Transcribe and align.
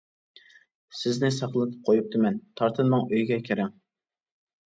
سىزنى 0.99 1.29
ساقلىتىپ 1.35 1.83
قويۇپتىمەن، 1.89 2.41
تارتىنماڭ، 2.61 3.05
ئۆيگە 3.13 3.39
كىرىڭ! 3.51 3.69